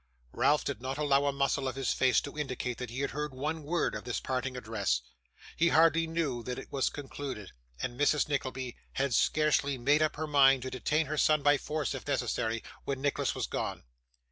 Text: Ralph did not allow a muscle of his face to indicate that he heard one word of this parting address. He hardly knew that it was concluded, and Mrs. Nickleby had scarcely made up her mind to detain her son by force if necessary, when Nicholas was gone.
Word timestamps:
Ralph 0.31 0.65
did 0.65 0.81
not 0.81 0.97
allow 0.97 1.25
a 1.25 1.31
muscle 1.31 1.67
of 1.67 1.75
his 1.75 1.93
face 1.93 2.19
to 2.21 2.35
indicate 2.35 2.79
that 2.79 2.89
he 2.89 3.01
heard 3.01 3.35
one 3.35 3.61
word 3.61 3.93
of 3.93 4.03
this 4.03 4.19
parting 4.19 4.57
address. 4.57 5.01
He 5.55 5.67
hardly 5.69 6.07
knew 6.07 6.41
that 6.41 6.57
it 6.57 6.71
was 6.71 6.89
concluded, 6.89 7.51
and 7.83 7.99
Mrs. 7.99 8.27
Nickleby 8.27 8.75
had 8.93 9.13
scarcely 9.13 9.77
made 9.77 10.01
up 10.01 10.15
her 10.15 10.25
mind 10.25 10.63
to 10.63 10.71
detain 10.71 11.05
her 11.05 11.19
son 11.19 11.43
by 11.43 11.59
force 11.59 11.93
if 11.93 12.07
necessary, 12.07 12.63
when 12.83 12.99
Nicholas 12.99 13.35
was 13.35 13.45
gone. 13.45 13.83